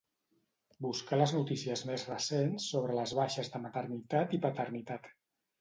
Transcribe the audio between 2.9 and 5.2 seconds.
les baixes per maternitat i paternitat.